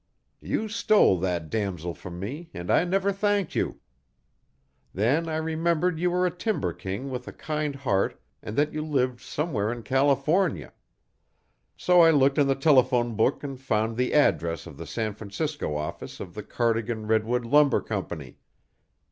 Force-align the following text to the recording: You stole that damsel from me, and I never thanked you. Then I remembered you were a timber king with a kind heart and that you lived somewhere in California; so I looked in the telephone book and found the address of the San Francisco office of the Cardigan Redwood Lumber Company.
You 0.41 0.67
stole 0.67 1.19
that 1.19 1.51
damsel 1.51 1.93
from 1.93 2.19
me, 2.19 2.49
and 2.55 2.71
I 2.71 2.83
never 2.85 3.11
thanked 3.11 3.53
you. 3.53 3.81
Then 4.95 5.29
I 5.29 5.35
remembered 5.35 5.99
you 5.99 6.09
were 6.09 6.25
a 6.25 6.31
timber 6.35 6.73
king 6.73 7.11
with 7.11 7.27
a 7.27 7.31
kind 7.31 7.75
heart 7.75 8.19
and 8.41 8.57
that 8.57 8.73
you 8.73 8.83
lived 8.83 9.21
somewhere 9.21 9.71
in 9.71 9.83
California; 9.83 10.73
so 11.77 12.01
I 12.01 12.09
looked 12.09 12.39
in 12.39 12.47
the 12.47 12.55
telephone 12.55 13.13
book 13.13 13.43
and 13.43 13.61
found 13.61 13.95
the 13.95 14.15
address 14.15 14.65
of 14.65 14.75
the 14.77 14.87
San 14.87 15.13
Francisco 15.13 15.75
office 15.75 16.19
of 16.19 16.33
the 16.33 16.41
Cardigan 16.41 17.05
Redwood 17.05 17.45
Lumber 17.45 17.79
Company. 17.79 18.39